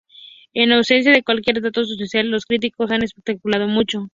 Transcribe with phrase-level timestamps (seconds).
[0.55, 4.09] En ausencia de cualquier dato sustancial, los críticos han especulado mucho.